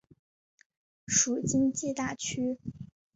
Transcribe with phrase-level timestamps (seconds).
[1.05, 2.57] 属京畿大区。